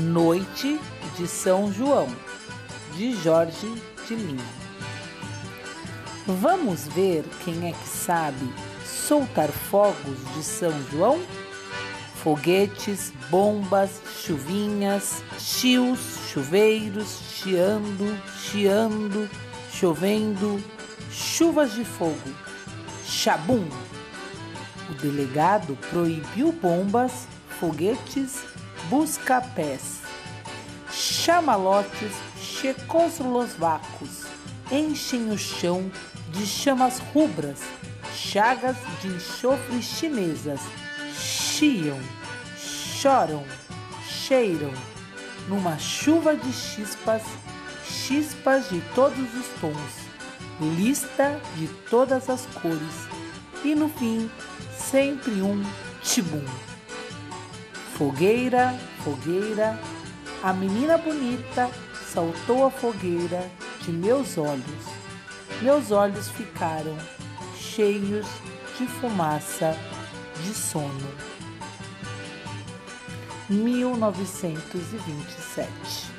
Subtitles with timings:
[0.00, 0.80] Noite
[1.18, 2.08] de São João,
[2.96, 3.70] de Jorge
[4.08, 4.42] de Lima.
[6.26, 8.50] Vamos ver quem é que sabe
[8.86, 11.20] soltar fogos de São João?
[12.22, 15.98] Foguetes, bombas, chuvinhas, chios,
[16.32, 19.28] chuveiros, chiando, chiando,
[19.70, 20.62] chovendo,
[21.10, 22.34] chuvas de fogo.
[23.04, 23.68] Chabum!
[24.88, 27.26] O delegado proibiu bombas,
[27.60, 28.42] foguetes,
[28.92, 30.02] busca-pés.
[30.90, 34.26] Chamalotes checoslovacos
[34.70, 35.90] enchem o chão
[36.28, 37.60] de chamas rubras,
[38.14, 40.60] chagas de enxofre chinesas,
[41.14, 41.98] chiam,
[42.54, 43.42] choram,
[44.06, 44.74] cheiram,
[45.48, 47.22] numa chuva de chispas,
[47.86, 53.08] chispas de todos os tons, lista de todas as cores,
[53.64, 54.30] e no fim,
[54.76, 55.64] sempre um
[56.02, 56.44] tibum.
[57.96, 59.78] Fogueira, fogueira,
[60.42, 61.70] a menina bonita
[62.12, 64.84] saltou a fogueira de meus olhos.
[65.60, 66.96] Meus olhos ficaram
[67.56, 68.26] cheios
[68.78, 69.76] de fumaça
[70.42, 71.10] de sono.
[73.48, 76.12] 1927